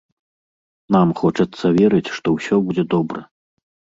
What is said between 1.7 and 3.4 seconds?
верыць, што ўсё будзе добра.